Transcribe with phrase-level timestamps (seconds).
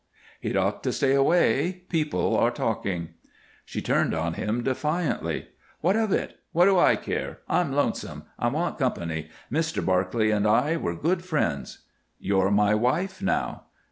[0.39, 3.09] "He'd ought to stay away; people are talking."
[3.65, 5.49] She turned on him defiantly.
[5.81, 6.39] "What of it?
[6.53, 7.41] What do I care?
[7.47, 8.23] I'm lonesome.
[8.39, 9.29] I want company.
[9.51, 9.85] Mr.
[9.85, 11.83] Barclay and I were good friends."
[12.19, 13.65] "You're my wife now."